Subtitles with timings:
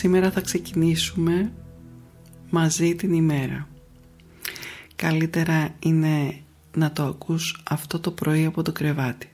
[0.00, 1.52] Σήμερα θα ξεκινήσουμε
[2.50, 3.68] μαζί την ημέρα.
[4.96, 6.40] Καλύτερα είναι
[6.76, 9.30] να το ακούς αυτό το πρωί από το κρεβάτι.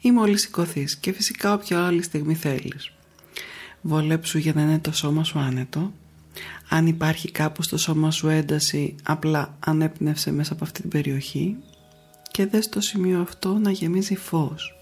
[0.00, 2.92] Ή μόλις σηκωθείς και φυσικά όποια άλλη στιγμή θέλεις.
[3.80, 5.92] Βολέψου για να είναι το σώμα σου άνετο.
[6.68, 11.56] Αν υπάρχει κάπου στο σώμα σου ένταση, απλά ανέπνευσε μέσα από αυτή την περιοχή
[12.30, 14.74] και δες το σημείο αυτό να γεμίζει φως.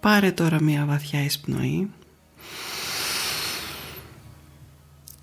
[0.00, 1.90] Πάρε τώρα μια βαθιά εισπνοή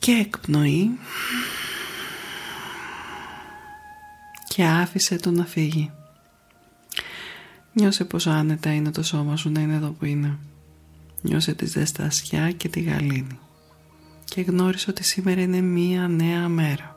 [0.04, 0.90] και εκπνοή
[4.48, 5.92] και άφησε το να φύγει.
[7.74, 10.38] Νιώσε πόσο άνετα είναι το σώμα σου να είναι εδώ που είναι.
[11.22, 13.40] Νιώσε τη ζεστασιά και τη γαλήνη.
[14.26, 16.96] Και γνώρισε ότι σήμερα είναι μία νέα μέρα.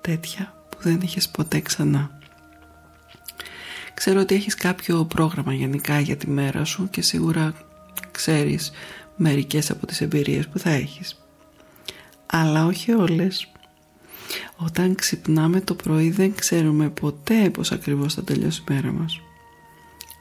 [0.00, 2.18] Τέτοια που δεν είχες ποτέ ξανά.
[3.94, 7.54] Ξέρω ότι έχεις κάποιο πρόγραμμα γενικά για τη μέρα σου και σίγουρα
[8.10, 8.70] ξέρεις
[9.16, 11.18] μερικές από τις εμπειρίες που θα έχεις.
[12.30, 13.52] Αλλά όχι όλες.
[14.56, 19.20] Όταν ξυπνάμε το πρωί δεν ξέρουμε ποτέ πώς ακριβώς θα τελειώσει η μέρα μας.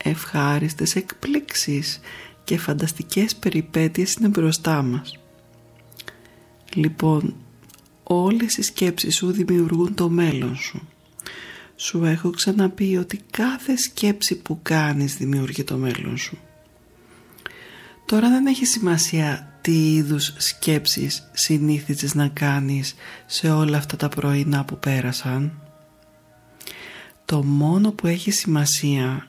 [0.04, 2.00] Ευχάριστες εκπλήξεις
[2.44, 5.20] και φανταστικές περιπέτειες είναι μπροστά μας.
[6.74, 7.36] Λοιπόν,
[8.04, 10.88] όλες οι σκέψεις σου δημιουργούν το μέλλον σου.
[11.76, 16.38] Σου έχω ξαναπεί ότι κάθε σκέψη που κάνεις δημιουργεί το μέλλον σου.
[18.06, 22.95] Τώρα δεν έχει σημασία τι είδους σκέψεις συνήθιζες να κάνεις
[23.26, 25.61] σε όλα αυτά τα πρωινά που πέρασαν;
[27.26, 29.28] Το μόνο που έχει σημασία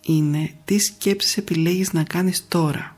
[0.00, 2.96] είναι τι σκέψεις επιλέγεις να κάνεις τώρα.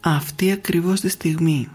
[0.00, 1.68] Αυτή ακριβώς τη στιγμή.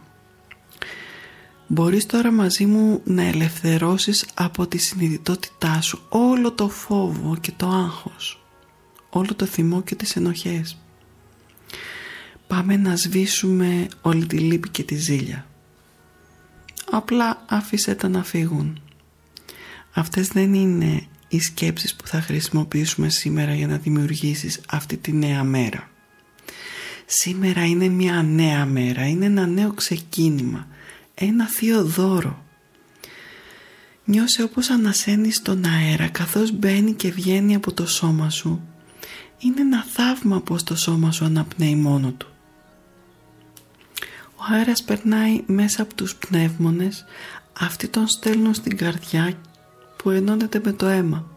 [1.67, 7.67] Μπορείς τώρα μαζί μου να ελευθερώσεις από τη συνειδητότητά σου όλο το φόβο και το
[7.67, 8.45] άγχος,
[9.09, 10.77] όλο το θυμό και τις ενοχές.
[12.47, 15.47] Πάμε να σβήσουμε όλη τη λύπη και τη ζήλια.
[16.91, 18.81] Απλά άφησε τα να φύγουν.
[19.93, 25.43] Αυτές δεν είναι οι σκέψεις που θα χρησιμοποιήσουμε σήμερα για να δημιουργήσεις αυτή τη νέα
[25.43, 25.89] μέρα.
[27.05, 30.67] Σήμερα είναι μια νέα μέρα, είναι ένα νέο ξεκίνημα,
[31.13, 32.45] ένα θείο δώρο.
[34.05, 38.61] Νιώσε όπως ανασένεις τον αέρα καθώς μπαίνει και βγαίνει από το σώμα σου.
[39.39, 42.27] Είναι ένα θαύμα πως το σώμα σου αναπνέει μόνο του.
[44.39, 47.05] Ο αέρας περνάει μέσα από τους πνεύμονες,
[47.59, 49.33] αυτοί τον στέλνουν στην καρδιά
[49.95, 51.27] που ενώνεται με το αίμα.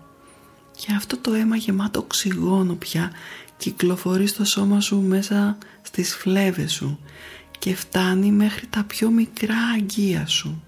[0.76, 3.12] Και αυτό το αίμα γεμάτο οξυγόνο πια
[3.56, 6.98] κυκλοφορεί στο σώμα σου μέσα στις φλέβες σου
[7.58, 10.62] και φτάνει μέχρι τα πιο μικρά αγγεία σου.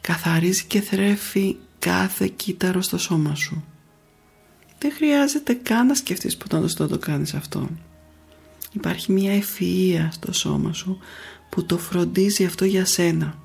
[0.00, 3.64] Καθαρίζει και θρέφει κάθε κύτταρο στο σώμα σου.
[4.78, 7.68] Δεν χρειάζεται καν να σκεφτείς ποτέ να το κάνεις αυτό.
[8.72, 10.98] Υπάρχει μια ευφυΐα στο σώμα σου
[11.50, 13.38] που το φροντίζει αυτό για σένα.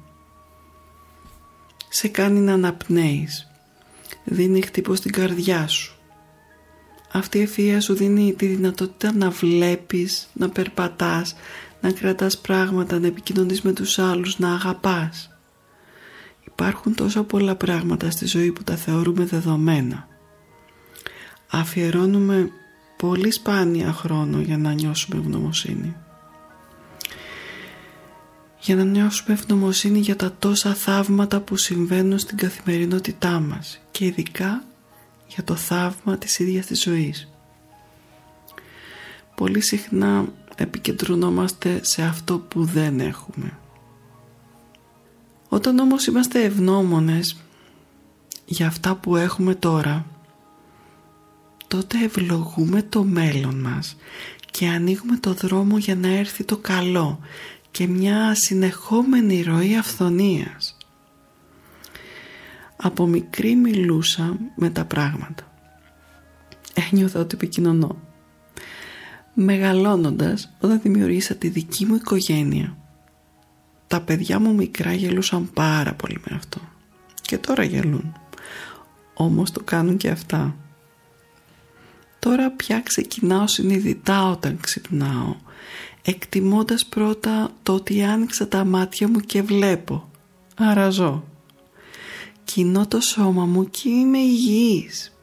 [1.90, 3.48] Σε κάνει να αναπνέεις.
[4.24, 5.96] Δίνει χτύπο στην καρδιά σου.
[7.12, 11.36] Αυτή η ευφυΐα σου δίνει τη δυνατότητα να βλέπεις, να περπατάς,
[11.82, 15.30] να κρατάς πράγματα, να επικοινωνείς με τους άλλους, να αγαπάς.
[16.46, 20.08] Υπάρχουν τόσα πολλά πράγματα στη ζωή που τα θεωρούμε δεδομένα.
[21.48, 22.52] Αφιερώνουμε
[22.98, 25.96] πολύ σπάνια χρόνο για να νιώσουμε ευγνωμοσύνη.
[28.60, 34.64] Για να νιώσουμε ευγνωμοσύνη για τα τόσα θαύματα που συμβαίνουν στην καθημερινότητά μας και ειδικά
[35.28, 37.30] για το θαύμα της ίδιας της ζωής.
[39.36, 40.26] Πολύ συχνά
[40.56, 43.58] επικεντρωνόμαστε σε αυτό που δεν έχουμε.
[45.50, 47.36] Όταν όμως είμαστε ευγνώμονες
[48.46, 50.06] για αυτά που έχουμε τώρα
[51.68, 53.96] τότε ευλογούμε το μέλλον μας
[54.52, 57.20] και ανοίγουμε το δρόμο για να έρθει το καλό
[57.72, 60.78] και μια συνεχόμενη ροή αυθονίας.
[62.76, 65.52] Από μικρή μιλούσα με τα πράγματα.
[66.74, 67.98] Ένιωθα ότι επικοινωνώ.
[69.34, 72.78] Μεγαλώνοντας, όταν δημιουργήσα τη δική μου οικογένεια,
[73.88, 76.60] τα παιδιά μου μικρά γελούσαν πάρα πολύ με αυτό.
[77.22, 78.14] Και τώρα γελούν.
[79.14, 80.56] Όμως το κάνουν και αυτά.
[82.26, 85.36] Τώρα πια ξεκινάω συνειδητά όταν ξυπνάω,
[86.02, 90.10] εκτιμώντας πρώτα το ότι άνοιξα τα μάτια μου και βλέπω.
[90.56, 91.24] Άρα ζω.
[92.44, 95.18] Κοινώ το σώμα μου και είμαι υγιής.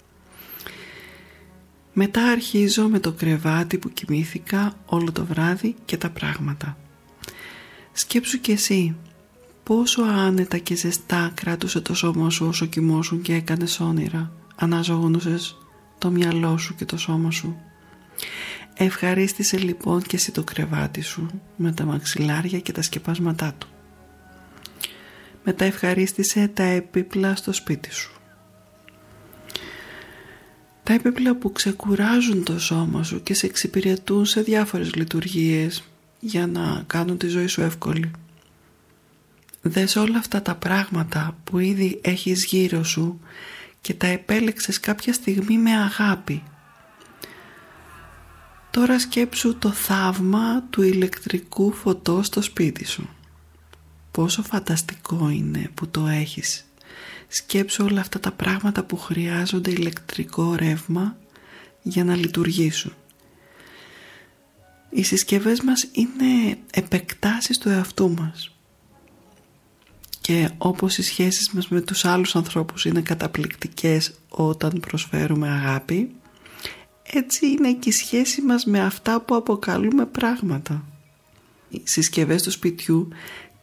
[1.93, 6.77] Μετά αρχίζω με το κρεβάτι που κοιμήθηκα όλο το βράδυ και τα πράγματα.
[7.93, 8.97] Σκέψου κι εσύ
[9.63, 14.33] πόσο άνετα και ζεστά κράτουσε το σώμα σου όσο κοιμώσουν και έκανες όνειρα.
[14.57, 15.57] Αναζωογονούσες
[16.03, 17.57] το μυαλό σου και το σώμα σου.
[18.75, 21.27] Ευχαρίστησε λοιπόν και εσύ το κρεβάτι σου
[21.57, 23.69] με τα μαξιλάρια και τα σκεπάσματά του.
[25.45, 28.13] Μετά ευχαρίστησε τα επίπλα στο σπίτι σου.
[30.83, 35.83] Τα επίπλα που ξεκουράζουν το σώμα σου και σε εξυπηρετούν σε διάφορες λειτουργίες
[36.21, 38.11] για να κάνουν τη ζωή σου εύκολη.
[39.63, 43.21] Δες όλα αυτά τα πράγματα που ήδη έχεις γύρω σου
[43.83, 46.43] και τα επέλεξες κάποια στιγμή με αγάπη.
[48.71, 53.09] Τώρα σκέψου το θαύμα του ηλεκτρικού φωτός στο σπίτι σου.
[54.11, 56.65] Πόσο φανταστικό είναι που το έχεις.
[57.29, 61.17] Σκέψου όλα αυτά τα πράγματα που χρειάζονται ηλεκτρικό ρεύμα
[61.83, 62.93] για να λειτουργήσουν.
[64.91, 68.52] Οι συσκευές μας είναι επεκτάσεις του εαυτού μας
[70.23, 76.11] και όπως οι σχέσεις μας με τους άλλους ανθρώπους είναι καταπληκτικές όταν προσφέρουμε αγάπη
[77.15, 80.85] έτσι είναι και η σχέση μας με αυτά που αποκαλούμε πράγματα.
[81.69, 83.09] Οι συσκευές του σπιτιού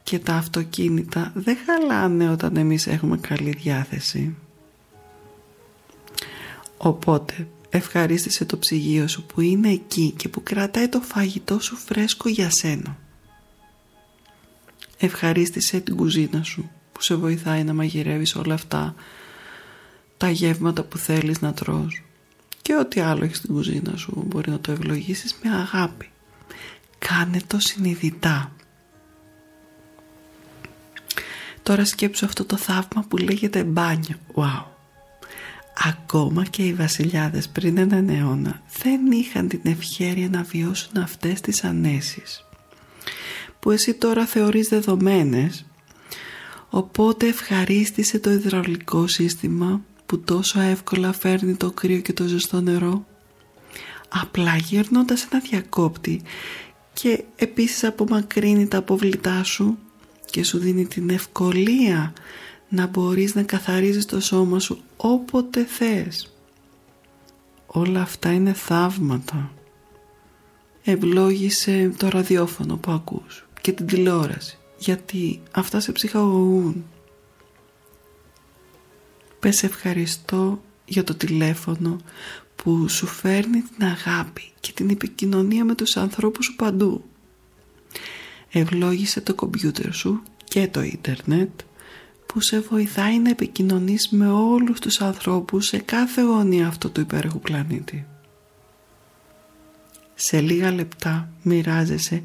[0.03, 4.35] και τα αυτοκίνητα δεν χαλάνε όταν εμείς έχουμε καλή διάθεση.
[6.77, 12.29] Οπότε ευχαρίστησε το ψυγείο σου που είναι εκεί και που κρατάει το φαγητό σου φρέσκο
[12.29, 12.97] για σένα.
[14.99, 18.95] Ευχαρίστησε την κουζίνα σου που σε βοηθάει να μαγειρεύεις όλα αυτά
[20.17, 22.03] τα γεύματα που θέλεις να τρως
[22.69, 26.09] και ό,τι άλλο έχεις στην κουζίνα σου μπορεί να το ευλογήσεις με αγάπη.
[26.97, 28.51] Κάνε το συνειδητά.
[31.63, 34.17] Τώρα σκέψου αυτό το θαύμα που λέγεται μπάνιο.
[34.35, 34.63] Wow.
[35.87, 41.63] Ακόμα και οι βασιλιάδες πριν έναν αιώνα δεν είχαν την ευχέρεια να βιώσουν αυτές τις
[41.63, 42.48] ανέσεις
[43.59, 45.65] που εσύ τώρα θεωρείς δεδομένες
[46.69, 53.05] οπότε ευχαρίστησε το υδραυλικό σύστημα που τόσο εύκολα φέρνει το κρύο και το ζεστό νερό
[54.09, 56.21] απλά γυρνώντας ένα διακόπτη
[56.93, 59.77] και επίσης απομακρύνει τα αποβλητά σου
[60.25, 62.13] και σου δίνει την ευκολία
[62.69, 66.33] να μπορείς να καθαρίζεις το σώμα σου όποτε θες.
[67.65, 69.51] Όλα αυτά είναι θαύματα.
[70.83, 76.85] Ευλόγησε το ραδιόφωνο που ακούς και την τηλεόραση γιατί αυτά σε ψυχαγωγούν.
[79.39, 81.97] Πες ευχαριστώ για το τηλέφωνο
[82.55, 87.03] που σου φέρνει την αγάπη και την επικοινωνία με τους ανθρώπους σου παντού.
[88.49, 91.49] Ευλόγησε το κομπιούτερ σου και το ίντερνετ
[92.25, 97.39] που σε βοηθάει να επικοινωνείς με όλους τους ανθρώπους σε κάθε γωνία αυτού του υπέροχου
[97.39, 98.05] πλανήτη.
[100.15, 102.23] Σε λίγα λεπτά μοιράζεσαι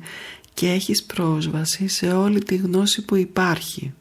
[0.55, 3.95] και έχεις πρόσβαση σε όλη τη γνώση που υπάρχει.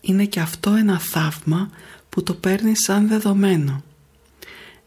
[0.00, 1.70] Είναι και αυτό ένα θαύμα
[2.08, 3.82] που το παίρνεις σαν δεδομένο.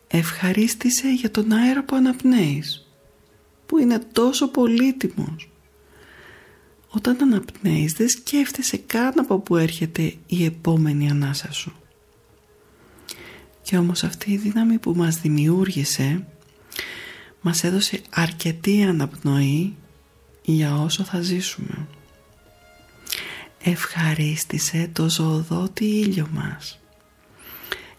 [0.07, 2.87] Ευχαρίστησε για τον αέρα που αναπνέεις,
[3.65, 5.49] που είναι τόσο πολύτιμος.
[6.89, 11.73] Όταν αναπνέεις δεν σκέφτεσαι καν από που έρχεται η επόμενη ανάσα σου.
[13.61, 16.27] Και όμως αυτή η δύναμη που μας δημιούργησε
[17.41, 19.75] μας έδωσε αρκετή αναπνοή
[20.41, 21.87] για όσο θα ζήσουμε.
[23.63, 26.79] Ευχαρίστησε το ζωοδότη ήλιο μας.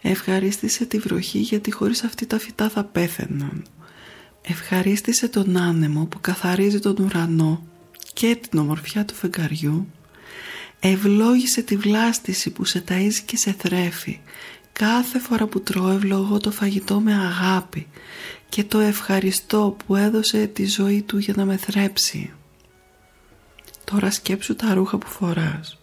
[0.01, 3.65] Ευχαρίστησε τη βροχή γιατί χωρίς αυτή τα φυτά θα πέθαιναν.
[4.43, 7.67] Ευχαρίστησε τον άνεμο που καθαρίζει τον ουρανό
[8.13, 9.87] και την ομορφιά του φεγγαριού.
[10.81, 14.21] Ευλόγησε τη βλάστηση που σε ταΐζει και σε θρέφει.
[14.81, 17.87] Κάθε φορά που τρώω ευλογώ το φαγητό με αγάπη
[18.49, 22.33] και το ευχαριστώ που έδωσε τη ζωή του για να με θρέψει.
[23.85, 25.79] Τώρα σκέψου τα ρούχα που φοράς.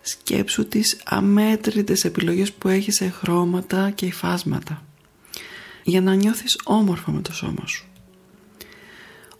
[0.00, 4.82] Σκέψου τις αμέτρητες επιλογές που έχεις σε χρώματα και υφάσματα
[5.82, 7.86] για να νιώθεις όμορφα με το σώμα σου.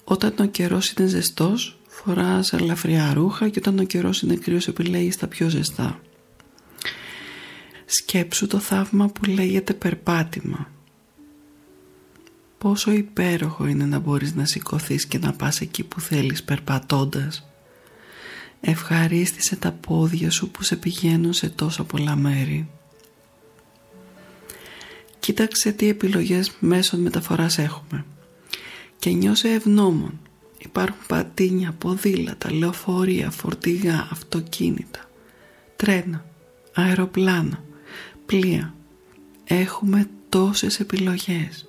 [0.04, 5.16] Όταν ο καιρός είναι ζεστός φοράς ελαφριά ρούχα και όταν ο καιρός είναι κρύος επιλέγεις
[5.16, 6.00] τα πιο ζεστά.
[7.92, 10.70] Σκέψου το θαύμα που λέγεται περπάτημα
[12.58, 17.48] Πόσο υπέροχο είναι να μπορείς να σηκωθείς και να πας εκεί που θέλεις περπατώντας.
[18.60, 22.70] Ευχαρίστησε τα πόδια σου που σε πηγαίνουν σε τόσα πολλά μέρη.
[25.18, 28.04] Κοίταξε τι επιλογές μέσων μεταφοράς έχουμε
[28.98, 30.20] και νιώσε ευγνώμων.
[30.58, 35.10] Υπάρχουν πατίνια, ποδήλατα, λεωφορεία, φορτηγά, αυτοκίνητα,
[35.76, 36.24] τρένα,
[36.74, 37.62] αεροπλάνα,
[38.30, 38.74] πλοία.
[39.44, 41.68] Έχουμε τόσες επιλογές.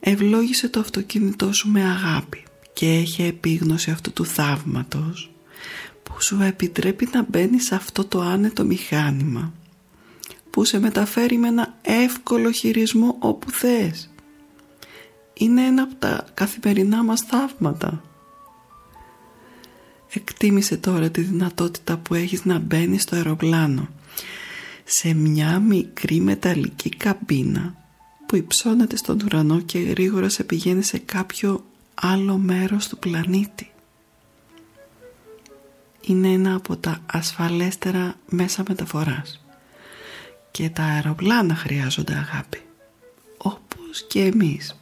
[0.00, 5.30] Ευλόγησε το αυτοκίνητό σου με αγάπη και έχει επίγνωση αυτού του θαύματος
[6.02, 9.52] που σου επιτρέπει να μπαίνει σε αυτό το άνετο μηχάνημα
[10.50, 14.10] που σε μεταφέρει με ένα εύκολο χειρισμό όπου θες.
[15.34, 18.02] Είναι ένα από τα καθημερινά μας θαύματα.
[20.08, 23.88] Εκτίμησε τώρα τη δυνατότητα που έχεις να μπαίνεις στο αεροπλάνο
[24.84, 27.74] σε μια μικρή μεταλλική καμπίνα
[28.26, 31.64] που υψώνεται στον ουρανό και γρήγορα σε πηγαίνει σε κάποιο
[31.94, 33.70] άλλο μέρος του πλανήτη.
[36.00, 39.44] Είναι ένα από τα ασφαλέστερα μέσα μεταφοράς
[40.50, 42.62] και τα αεροπλάνα χρειάζονται αγάπη
[43.36, 44.78] όπως και εμείς.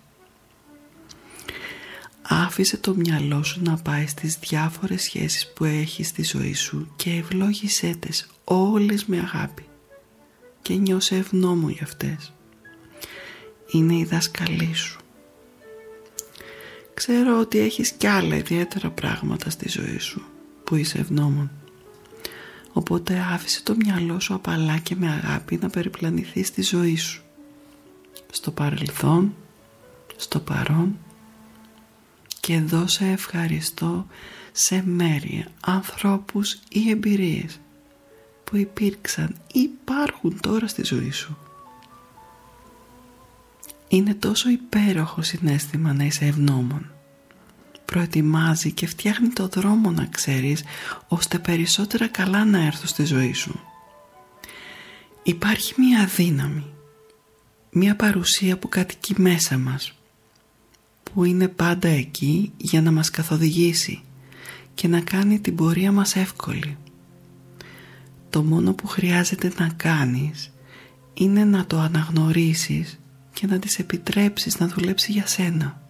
[2.22, 7.10] Άφησε το μυαλό σου να πάει στις διάφορες σχέσεις που έχεις στη ζωή σου και
[7.10, 9.64] ευλόγησέ τες όλες με αγάπη
[10.62, 12.32] και νιώσε ευγνώμων για αυτές.
[13.70, 15.00] Είναι η δασκαλή σου.
[16.94, 20.22] Ξέρω ότι έχεις κι άλλα ιδιαίτερα πράγματα στη ζωή σου
[20.64, 21.50] που είσαι ευγνώμων.
[22.72, 27.22] Οπότε άφησε το μυαλό σου απαλά και με αγάπη να περιπλανηθεί στη ζωή σου.
[28.32, 29.34] Στο παρελθόν,
[30.16, 30.98] στο παρόν
[32.40, 34.06] και δώσε ευχαριστώ
[34.52, 37.60] σε μέρη, ανθρώπους ή εμπειρίες
[38.52, 41.38] που υπήρξαν ή υπάρχουν τώρα στη ζωή σου.
[43.88, 46.90] Είναι τόσο υπέροχο συνέστημα να είσαι ευγνώμων.
[47.84, 50.64] Προετοιμάζει και φτιάχνει το δρόμο να ξέρεις
[51.08, 53.60] ώστε περισσότερα καλά να έρθουν στη ζωή σου.
[55.22, 56.66] Υπάρχει μία δύναμη,
[57.70, 59.92] μία παρουσία που κατοικεί μέσα μας
[61.02, 64.02] που είναι πάντα εκεί για να μας καθοδηγήσει
[64.74, 66.76] και να κάνει την πορεία μας εύκολη.
[68.32, 70.52] Το μόνο που χρειάζεται να κάνεις
[71.14, 73.00] είναι να το αναγνωρίσεις
[73.32, 75.80] και να της επιτρέψεις να δουλέψει για σένα.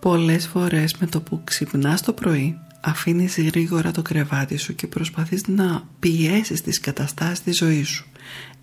[0.00, 5.46] Πολλές φορές με το που ξυπνάς το πρωί αφήνεις γρήγορα το κρεβάτι σου και προσπαθείς
[5.46, 8.06] να πιέσεις τις καταστάσεις της ζωής σου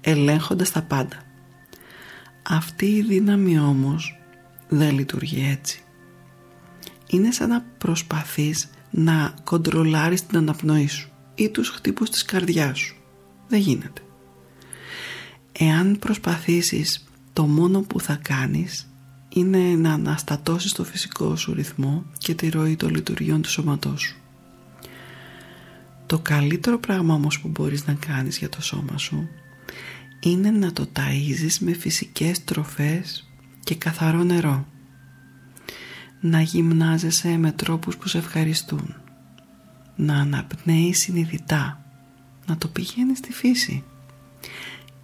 [0.01, 1.17] ελέγχοντας τα πάντα.
[2.49, 4.19] Αυτή η δύναμη όμως
[4.69, 5.81] δεν λειτουργεί έτσι.
[7.07, 12.95] Είναι σαν να προσπαθείς να κοντρολάρεις την αναπνοή σου ή τους χτύπους της καρδιάς σου.
[13.47, 14.01] Δεν γίνεται.
[15.51, 18.91] Εάν προσπαθήσεις το μόνο που θα κάνεις
[19.29, 24.15] είναι να αναστατώσεις το φυσικό σου ρυθμό και τη ροή των λειτουργιών του σώματός σου.
[26.05, 29.29] Το καλύτερο πράγμα όμως που μπορείς να κάνεις για το σώμα σου
[30.19, 33.29] είναι να το ταΐζεις με φυσικές τροφές
[33.63, 34.67] και καθαρό νερό.
[36.21, 38.95] Να γυμνάζεσαι με τρόπους που σε ευχαριστούν.
[40.01, 41.85] Να αναπνέεις συνειδητά.
[42.45, 43.83] Να το πηγαίνεις στη φύση.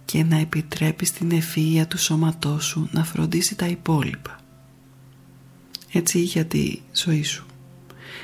[0.04, 4.40] Και να επιτρέπεις την ευφυΐα του σώματός σου να φροντίσει τα υπόλοιπα.
[5.92, 7.46] Έτσι για τη ζωή σου.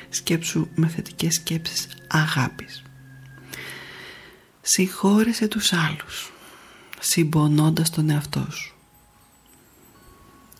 [0.09, 2.83] Σκέψου με θετικές σκέψεις αγάπης.
[4.61, 6.31] Συγχώρεσε τους άλλους
[6.99, 8.75] συμπονώντας τον εαυτό σου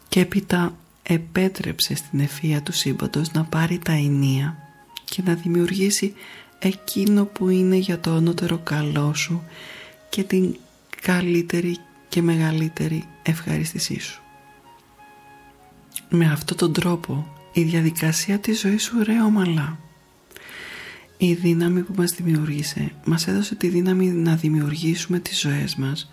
[0.08, 4.65] και έπειτα επέτρεψε στην ευφία του σύμπαντος να πάρει τα ενία
[5.16, 6.14] και να δημιουργήσει
[6.60, 9.44] εκείνο που είναι για το ανώτερο καλό σου
[10.10, 10.56] και την
[11.02, 11.78] καλύτερη
[12.10, 14.22] και μεγαλύτερη ευχαριστησή σου.
[16.10, 19.80] Με αυτόν τον τρόπο η διαδικασία της ζωής σου ρέει ομαλά.
[21.18, 26.12] Η δύναμη που μας δημιούργησε μας έδωσε τη δύναμη να δημιουργήσουμε τις ζωές μας,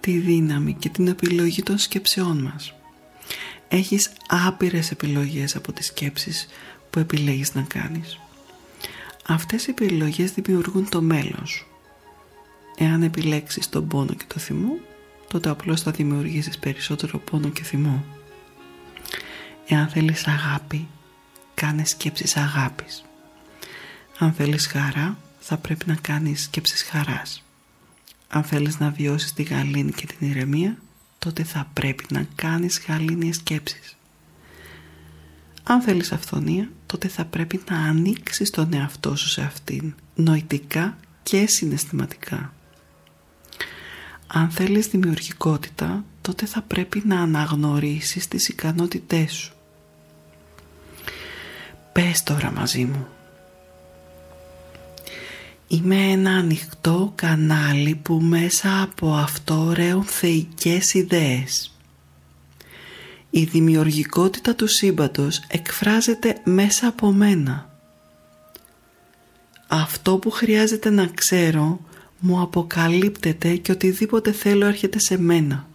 [0.00, 2.74] τη δύναμη και την επιλογή των σκέψεών μας.
[3.68, 6.46] Έχεις άπειρες επιλογές από τις σκέψεις
[6.90, 8.18] που επιλέγεις να κάνεις.
[9.28, 11.66] Αυτές οι επιλογές δημιουργούν το μέλλον σου.
[12.76, 14.78] Εάν επιλέξεις τον πόνο και το θυμό,
[15.28, 18.04] τότε απλώς θα δημιουργήσεις περισσότερο πόνο και θυμό.
[19.66, 20.88] Εάν θέλεις αγάπη,
[21.54, 23.04] κάνε σκέψεις αγάπης.
[24.18, 27.44] Αν θέλεις χαρά, θα πρέπει να κάνεις σκέψεις χαράς.
[28.28, 30.76] Αν θέλεις να βιώσεις τη γαλήνη και την ηρεμία,
[31.18, 33.96] τότε θα πρέπει να κάνεις γαλήνιες σκέψεις.
[35.68, 41.46] Αν θέλεις αυθονία, τότε θα πρέπει να ανοίξεις τον εαυτό σου σε αυτήν, νοητικά και
[41.46, 42.52] συναισθηματικά.
[44.26, 49.52] Αν θέλεις δημιουργικότητα, τότε θα πρέπει να αναγνωρίσεις τις ικανότητές σου.
[51.92, 53.06] Πες τώρα μαζί μου.
[55.68, 61.75] Είμαι ένα ανοιχτό κανάλι που μέσα από αυτό ρέουν θεϊκές ιδέες.
[63.36, 67.70] Η δημιουργικότητα του σύμπαντος εκφράζεται μέσα από μένα.
[69.66, 71.80] Αυτό που χρειάζεται να ξέρω
[72.18, 75.68] μου αποκαλύπτεται και οτιδήποτε θέλω έρχεται σε μένα.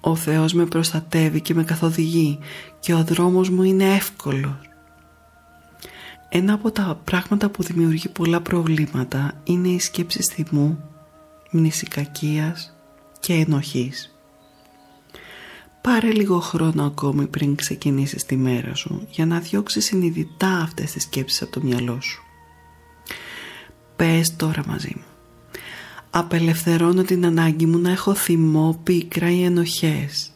[0.00, 2.38] Ο Θεός με προστατεύει και με καθοδηγεί
[2.80, 4.70] και ο δρόμος μου είναι εύκολος.
[6.28, 10.90] Ένα από τα πράγματα που δημιουργεί πολλά προβλήματα είναι η σκέψη θυμού,
[11.50, 12.76] μνησικακίας
[13.20, 14.13] και ενοχής.
[15.88, 21.02] Πάρε λίγο χρόνο ακόμη πριν ξεκινήσεις τη μέρα σου για να διώξεις συνειδητά αυτές τις
[21.02, 22.22] σκέψεις από το μυαλό σου.
[23.96, 25.04] Πες τώρα μαζί μου.
[26.10, 30.30] Απελευθερώνω την ανάγκη μου να έχω θυμό, πίκρα ή ενοχές.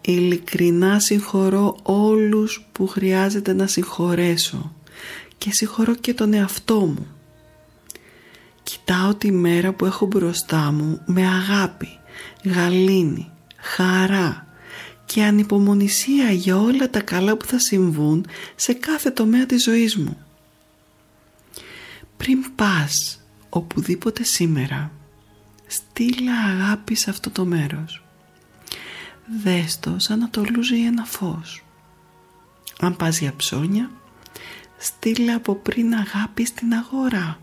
[0.00, 4.72] Ειλικρινά συγχωρώ όλους που χρειάζεται να συγχωρέσω
[5.38, 7.06] και συγχωρώ και τον εαυτό μου.
[8.62, 11.88] Κοιτάω τη μέρα που έχω μπροστά μου με αγάπη,
[12.44, 14.46] γαλήνη, χαρά
[15.04, 18.26] και ανυπομονησία για όλα τα καλά που θα συμβούν
[18.56, 20.18] σε κάθε τομέα της ζωής μου.
[22.16, 24.92] Πριν πας οπουδήποτε σήμερα,
[25.66, 28.04] στείλε αγάπη σε αυτό το μέρος.
[29.42, 31.64] Δες το σαν να το λούζει ένα φως.
[32.80, 33.90] Αν πας για ψώνια,
[34.78, 37.38] στείλε από πριν αγάπη στην αγορά,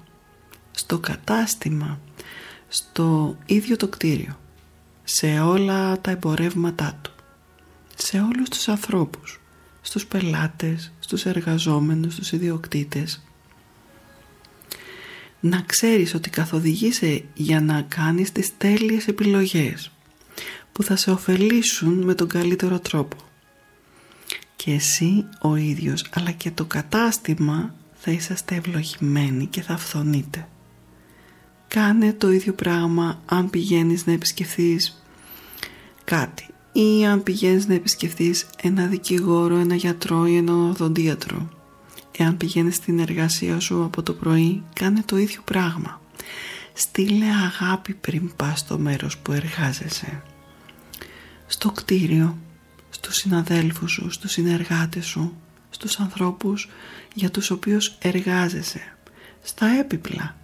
[0.72, 2.00] στο κατάστημα,
[2.68, 4.40] στο ίδιο το κτίριο,
[5.10, 7.12] σε όλα τα εμπορεύματά του,
[7.96, 9.40] σε όλους τους ανθρώπους,
[9.82, 13.24] στους πελάτες, στους εργαζόμενους, στους ιδιοκτήτες.
[15.40, 19.92] Να ξέρεις ότι καθοδηγείσαι για να κάνεις τις τέλειες επιλογές
[20.72, 23.18] που θα σε ωφελήσουν με τον καλύτερο τρόπο
[24.56, 30.48] και εσύ ο ίδιος αλλά και το κατάστημα θα είσαστε ευλογημένοι και θα φθονείτε.
[31.68, 35.04] Κάνε το ίδιο πράγμα αν πηγαίνεις να επισκεφθείς
[36.04, 41.50] κάτι ή αν πηγαίνεις να επισκεφθείς ένα δικηγόρο, ένα γιατρό ή ένα οδοντίατρο.
[42.18, 46.02] Εάν πηγαίνεις στην εργασία σου από το πρωί, κάνε το ίδιο πράγμα.
[46.74, 50.24] Στείλε αγάπη πριν πας στο μέρος που εργάζεσαι.
[51.48, 52.38] Στο κτίριο
[52.90, 55.36] στους συναδέλφους σου, στους συνεργάτες σου,
[55.70, 56.70] στους ανθρώπους
[57.14, 58.98] για τους οποίους εργάζεσαι,
[59.44, 60.37] στα έπιπλα,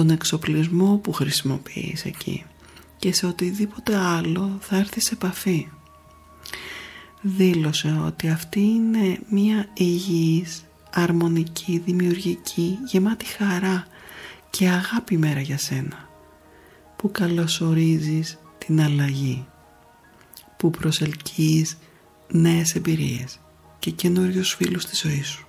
[0.00, 2.44] στον εξοπλισμό που χρησιμοποιείς εκεί
[2.96, 5.68] και σε οτιδήποτε άλλο θα έρθεις σε επαφή.
[7.20, 13.86] Δήλωσε ότι αυτή είναι μια υγιής, αρμονική, δημιουργική, γεμάτη χαρά
[14.50, 16.08] και αγάπη μέρα για σένα
[16.96, 19.46] που καλωσορίζεις την αλλαγή
[20.56, 21.78] που προσελκύεις
[22.32, 23.40] νέες εμπειρίες
[23.78, 25.46] και καινούριους φίλους στη ζωή σου.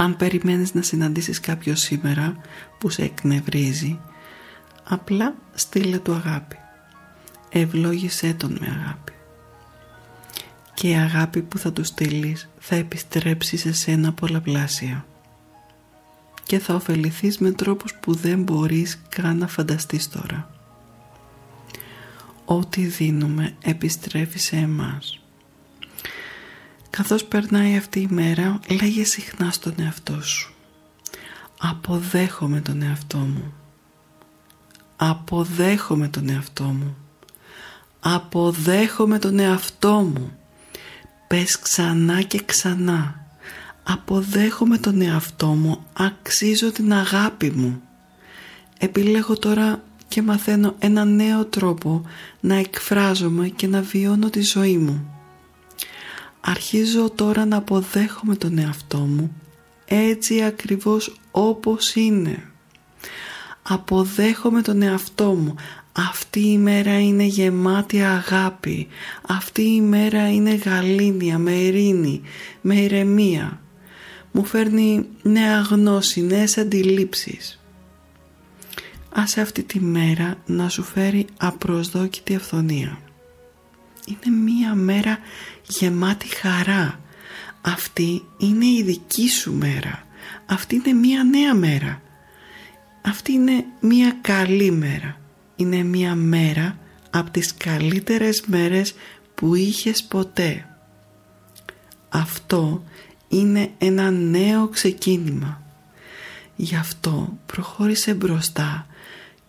[0.00, 2.36] Αν περιμένεις να συναντήσεις κάποιο σήμερα
[2.78, 4.00] που σε εκνευρίζει,
[4.84, 6.56] απλά στείλε του αγάπη.
[7.48, 9.12] Ευλόγησέ τον με αγάπη.
[10.74, 15.06] Και η αγάπη που θα του στείλεις θα επιστρέψει σε σένα πολλαπλάσια.
[16.42, 20.50] Και θα ωφεληθείς με τρόπους που δεν μπορείς καν να φανταστείς τώρα
[22.50, 25.20] ό,τι δίνουμε επιστρέφει σε εμάς.
[26.90, 30.52] Καθώς περνάει αυτή η μέρα, λέγε συχνά στον εαυτό σου.
[31.58, 33.52] Αποδέχομαι τον εαυτό μου.
[34.96, 36.96] Αποδέχομαι τον εαυτό μου.
[38.00, 40.38] Αποδέχομαι τον εαυτό μου.
[41.28, 43.26] Πες ξανά και ξανά.
[43.82, 45.86] Αποδέχομαι τον εαυτό μου.
[45.92, 47.80] Αξίζω την αγάπη μου.
[48.78, 52.04] Επιλέγω τώρα και μαθαίνω ένα νέο τρόπο
[52.40, 55.17] να εκφράζομαι και να βιώνω τη ζωή μου.
[56.40, 59.32] Αρχίζω τώρα να αποδέχομαι τον εαυτό μου
[59.84, 62.42] έτσι ακριβώς όπως είναι.
[63.62, 65.54] Αποδέχομαι τον εαυτό μου.
[65.92, 68.88] Αυτή η μέρα είναι γεμάτη αγάπη.
[69.28, 72.22] Αυτή η μέρα είναι γαλήνια, με ειρήνη,
[72.60, 73.60] με ηρεμία.
[74.32, 77.58] Μου φέρνει νέα γνώση, νέες αντιλήψεις
[79.18, 82.98] άσε αυτή τη μέρα να σου φέρει απροσδόκητη αυθονία.
[84.08, 85.18] Είναι μία μέρα
[85.68, 87.00] γεμάτη χαρά.
[87.60, 90.06] Αυτή είναι η δική σου μέρα.
[90.46, 92.02] Αυτή είναι μία νέα μέρα.
[93.02, 95.20] Αυτή είναι μία καλή μέρα.
[95.56, 96.78] Είναι μία μέρα
[97.10, 98.94] από τις καλύτερες μέρες
[99.34, 100.66] που είχες ποτέ.
[102.08, 102.84] Αυτό
[103.28, 105.62] είναι ένα νέο ξεκίνημα.
[106.56, 108.86] Γι' αυτό προχώρησε μπροστά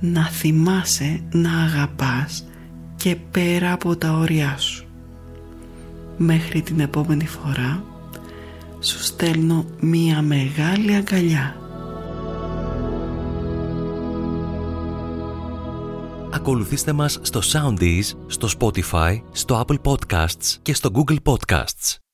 [0.00, 2.44] Να θυμάσαι να αγαπάς
[2.96, 4.86] και πέρα από τα όρια σου.
[6.16, 7.84] Μέχρι την επόμενη φορά
[8.80, 11.56] σου στέλνω μία μεγάλη αγκαλιά.
[16.30, 22.05] Ακολουθήστε μας στο Soundees, στο Spotify, στο Apple Podcasts και στο Google Podcasts.